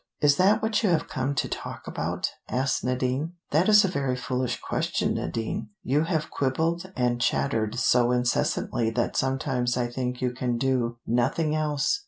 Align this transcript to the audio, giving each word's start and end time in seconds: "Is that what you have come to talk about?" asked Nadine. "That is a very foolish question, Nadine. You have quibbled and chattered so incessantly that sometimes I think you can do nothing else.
"Is 0.19 0.37
that 0.37 0.63
what 0.63 0.81
you 0.81 0.89
have 0.89 1.07
come 1.07 1.35
to 1.35 1.47
talk 1.47 1.85
about?" 1.85 2.31
asked 2.49 2.83
Nadine. 2.83 3.33
"That 3.51 3.69
is 3.69 3.85
a 3.85 3.87
very 3.87 4.15
foolish 4.15 4.59
question, 4.59 5.13
Nadine. 5.13 5.69
You 5.83 6.05
have 6.05 6.31
quibbled 6.31 6.91
and 6.95 7.21
chattered 7.21 7.77
so 7.77 8.09
incessantly 8.11 8.89
that 8.89 9.15
sometimes 9.15 9.77
I 9.77 9.85
think 9.85 10.19
you 10.19 10.31
can 10.31 10.57
do 10.57 10.97
nothing 11.05 11.53
else. 11.53 11.99